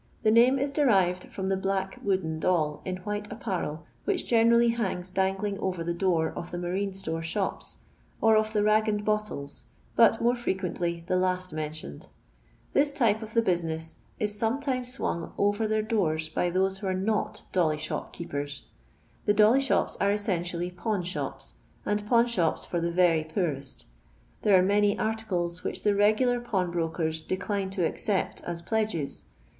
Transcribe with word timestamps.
The 0.23 0.31
name 0.31 0.57
is 0.57 0.71
derived 0.71 1.25
from 1.31 1.47
the 1.49 1.55
black 1.57 1.99
wooden 2.01 2.39
doll, 2.39 2.81
in 2.85 2.97
white 3.03 3.31
apparel, 3.31 3.85
which 4.05 4.25
generally 4.25 4.69
hangs 4.69 5.11
dangling 5.11 5.59
over 5.59 5.83
the 5.83 5.93
door 5.93 6.31
of 6.31 6.49
the 6.49 6.57
marine 6.57 6.91
store 6.91 7.21
shops, 7.21 7.77
or 8.19 8.35
of 8.35 8.51
the" 8.51 8.63
rag 8.63 8.87
and 8.89 9.05
bottles," 9.05 9.65
but 9.95 10.19
more 10.19 10.35
fre 10.35 10.53
quently 10.57 11.05
tho 11.05 11.17
last 11.17 11.53
mentioned. 11.53 12.07
This 12.73 12.93
type 12.93 13.21
of 13.21 13.35
the 13.35 13.43
busineu 13.43 13.93
is 14.19 14.35
sometimes 14.39 14.91
swung 14.91 15.33
abovo 15.37 15.69
their 15.69 15.83
doors 15.83 16.27
faj 16.27 16.51
those 16.51 16.79
who 16.79 16.87
are 16.87 16.95
not 16.95 17.43
dolly 17.51 17.77
shop 17.77 18.11
keepers. 18.11 18.63
The 19.27 19.35
dolly 19.35 19.61
shops 19.61 19.97
are 20.01 20.11
essentially 20.11 20.71
pawn 20.71 21.03
shops, 21.03 21.53
and 21.85 22.03
pawn 22.07 22.25
shops 22.25 22.65
for 22.65 22.81
the 22.81 22.91
very 22.91 23.23
poorest 23.23 23.85
There 24.41 24.57
are 24.57 24.63
many 24.63 24.95
arfcidci 24.95 25.61
which 25.63 25.83
the 25.83 25.93
regular 25.93 26.39
pawnbrokers 26.39 27.21
decline 27.21 27.69
to 27.69 27.85
accept 27.85 28.41
as 28.43 28.63
pledges. 28.63 29.25